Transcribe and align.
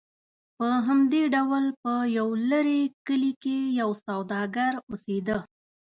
په 0.57 0.67
همدې 0.87 1.23
ډول 1.35 1.65
په 1.81 1.93
یو 2.17 2.27
لرې 2.51 2.81
کلي 3.07 3.31
کې 3.43 3.57
یو 3.79 3.89
سوداګر 4.05 4.71
اوسېده. 4.89 5.37